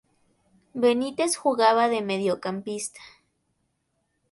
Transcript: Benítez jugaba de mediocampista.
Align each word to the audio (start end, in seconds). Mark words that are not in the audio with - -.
Benítez 0.83 1.35
jugaba 1.35 1.87
de 1.87 2.01
mediocampista. 2.01 3.01